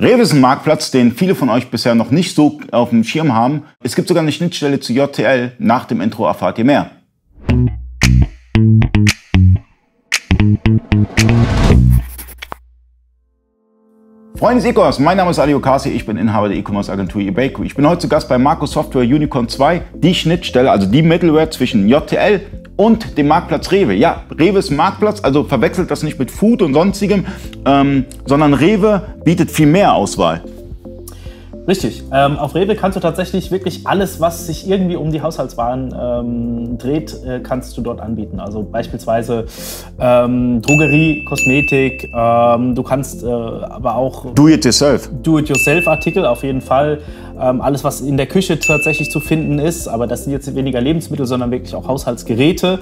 [0.00, 3.34] Rewe ist ein Marktplatz, den viele von euch bisher noch nicht so auf dem Schirm
[3.34, 3.64] haben.
[3.82, 5.54] Es gibt sogar eine Schnittstelle zu JTL.
[5.58, 6.92] Nach dem Intro erfahrt ihr mehr.
[14.38, 17.66] Freunde des E-Commerce, mein Name ist Ali Okasi, ich bin Inhaber der E-Commerce Agentur eBakery.
[17.66, 21.50] Ich bin heute zu Gast bei Marco Software Unicorn 2, die Schnittstelle, also die Middleware
[21.50, 23.92] zwischen JTL und dem Marktplatz Rewe.
[23.92, 27.26] Ja, Rewe ist Marktplatz, also verwechselt das nicht mit Food und sonstigem,
[27.66, 30.42] ähm, sondern Rewe bietet viel mehr Auswahl.
[31.68, 32.02] Richtig.
[32.10, 36.78] Ähm, auf Rewe kannst du tatsächlich wirklich alles, was sich irgendwie um die Haushaltswaren ähm,
[36.78, 38.40] dreht, äh, kannst du dort anbieten.
[38.40, 39.44] Also beispielsweise
[40.00, 42.10] ähm, Drogerie, Kosmetik.
[42.14, 45.10] Ähm, du kannst äh, aber auch Do-it-yourself.
[45.22, 47.00] Do-it-yourself-Artikel auf jeden Fall.
[47.38, 49.88] Ähm, alles, was in der Küche tatsächlich zu finden ist.
[49.88, 52.78] Aber das sind jetzt weniger Lebensmittel, sondern wirklich auch Haushaltsgeräte.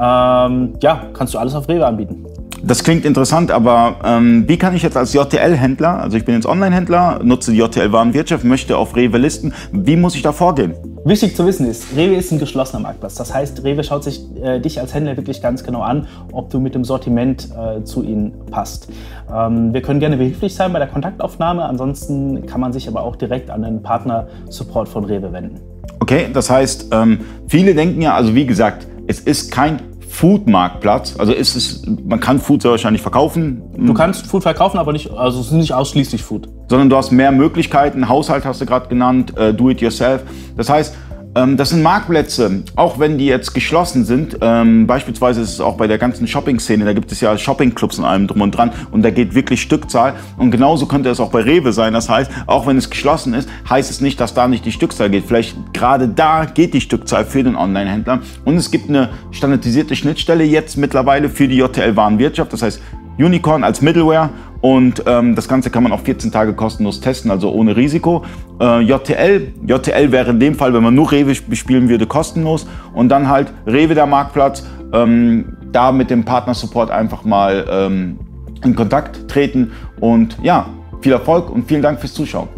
[0.00, 2.25] Ähm, ja, kannst du alles auf Rewe anbieten.
[2.66, 6.46] Das klingt interessant, aber ähm, wie kann ich jetzt als JTL-Händler, also ich bin jetzt
[6.46, 10.74] Online-Händler, nutze die JTL-Warenwirtschaft, möchte auf Rewe listen, wie muss ich da vorgehen?
[11.04, 13.14] Wichtig zu wissen ist, Rewe ist ein geschlossener Marktplatz.
[13.14, 16.58] Das heißt, Rewe schaut sich äh, dich als Händler wirklich ganz genau an, ob du
[16.58, 18.88] mit dem Sortiment äh, zu ihnen passt.
[19.32, 23.14] Ähm, wir können gerne behilflich sein bei der Kontaktaufnahme, ansonsten kann man sich aber auch
[23.14, 25.60] direkt an den Partner-Support von Rewe wenden.
[26.00, 29.78] Okay, das heißt, ähm, viele denken ja, also wie gesagt, es ist kein
[30.16, 31.16] Food-Marktplatz.
[31.18, 33.62] Also ist es, man kann Food sehr wahrscheinlich verkaufen.
[33.76, 36.48] Du kannst Food verkaufen, aber nicht, also es ist nicht ausschließlich Food.
[36.68, 38.08] Sondern du hast mehr Möglichkeiten.
[38.08, 40.22] Haushalt hast du gerade genannt, äh, do it yourself.
[40.56, 40.94] Das heißt,
[41.36, 44.38] das sind Marktplätze, auch wenn die jetzt geschlossen sind.
[44.40, 48.06] Ähm, beispielsweise ist es auch bei der ganzen Shopping-Szene, da gibt es ja Shopping-Clubs und
[48.06, 50.14] allem drum und dran und da geht wirklich Stückzahl.
[50.38, 51.92] Und genauso könnte es auch bei Rewe sein.
[51.92, 55.10] Das heißt, auch wenn es geschlossen ist, heißt es nicht, dass da nicht die Stückzahl
[55.10, 55.24] geht.
[55.26, 58.20] Vielleicht gerade da geht die Stückzahl für den Online-Händler.
[58.46, 62.52] Und es gibt eine standardisierte Schnittstelle jetzt mittlerweile für die JTL-Warenwirtschaft.
[62.52, 62.80] Das heißt,
[63.18, 67.52] Unicorn als Middleware und ähm, das Ganze kann man auch 14 Tage kostenlos testen, also
[67.52, 68.24] ohne Risiko.
[68.60, 73.08] Äh, JTL, JTL wäre in dem Fall, wenn man nur Rewe bespielen würde, kostenlos und
[73.08, 78.18] dann halt Rewe der Marktplatz, ähm, da mit dem Partner-Support einfach mal ähm,
[78.64, 80.66] in Kontakt treten und ja,
[81.00, 82.48] viel Erfolg und vielen Dank fürs Zuschauen.